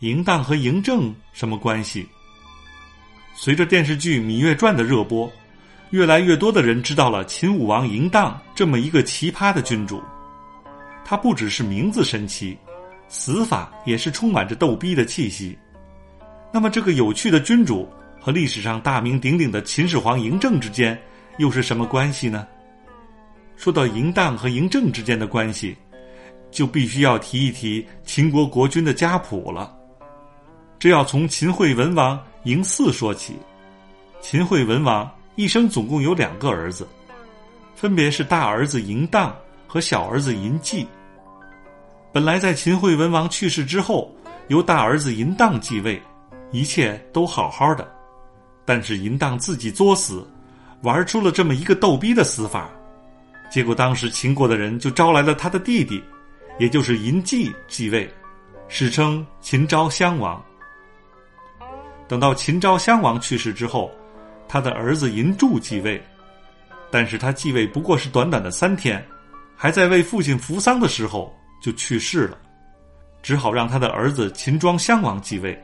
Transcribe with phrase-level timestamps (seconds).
[0.00, 2.08] 嬴荡和嬴政什么关系？
[3.34, 5.30] 随着电视剧《芈月传》的热播，
[5.90, 10.02] 越来越多的人知道了秦武王嬴荡这么一个奇葩的君主。
[11.04, 12.56] 他不只是名字神奇，
[13.08, 15.58] 死法也是充满着逗逼的气息。
[16.50, 17.86] 那么，这个有趣的君主
[18.18, 20.98] 和历史上大名鼎鼎的秦始皇嬴政之间
[21.36, 22.48] 又是什么关系呢？
[23.54, 25.76] 说到嬴荡和嬴政之间的关系，
[26.50, 29.76] 就必须要提一提秦国国君的家谱了。
[30.80, 32.18] 这要从秦惠文王。
[32.42, 33.34] 嬴驷说起，
[34.22, 36.88] 秦惠文王一生总共有两个儿子，
[37.76, 40.86] 分别是大儿子嬴荡和小儿子嬴稷。
[42.14, 44.10] 本来在秦惠文王去世之后，
[44.48, 46.00] 由大儿子嬴荡继位，
[46.50, 47.86] 一切都好好的。
[48.64, 50.26] 但是嬴荡自己作死，
[50.80, 52.70] 玩出了这么一个逗逼的死法，
[53.50, 56.02] 结果当时秦国的人就招来了他的弟弟，
[56.58, 58.10] 也就是嬴稷继位，
[58.66, 60.42] 史称秦昭襄王。
[62.10, 63.88] 等到秦昭襄王去世之后，
[64.48, 66.02] 他的儿子嬴柱继位，
[66.90, 69.00] 但是他继位不过是短短的三天，
[69.56, 72.36] 还在为父亲扶丧的时候就去世了，
[73.22, 75.56] 只好让他的儿子秦庄襄王继位。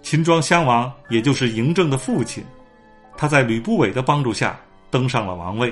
[0.00, 2.42] 秦庄襄王也就是嬴政的父亲，
[3.14, 4.58] 他在吕不韦的帮助下
[4.90, 5.70] 登上了王位，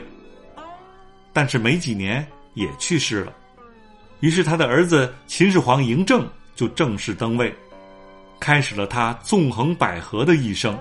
[1.32, 2.22] 但是没几年
[2.52, 3.32] 也去世了，
[4.20, 7.50] 于是他的儿子秦始皇嬴政就正式登位。
[8.38, 10.78] 开始了他纵横捭阖的一生。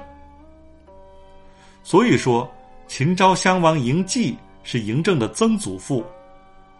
[1.83, 2.49] 所以说，
[2.87, 6.05] 秦昭襄王嬴稷是嬴政的曾祖父，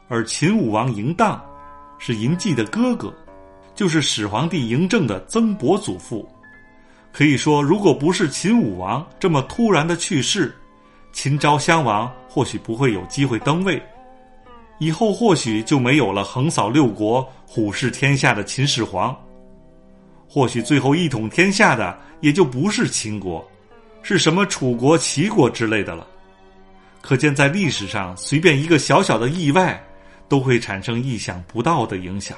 [0.08, 1.44] 而秦武王嬴荡
[1.98, 3.14] 是嬴稷的哥哥，
[3.76, 6.28] 就是始皇帝嬴政的曾伯祖父。
[7.12, 10.56] 可以说，如果不是秦武王这么突然的去世，
[11.12, 13.82] 秦昭襄王或许不会有机会登位，
[14.80, 19.16] 以后或许就没有了横扫六国、虎视天下的秦始皇。
[20.28, 23.46] 或许最后一统天下的也就不是秦国，
[24.02, 26.08] 是什么楚国、齐国之类的了。
[27.02, 29.84] 可见，在历史上，随便一个小小的意外，
[30.30, 32.38] 都会产生意想不到的影响。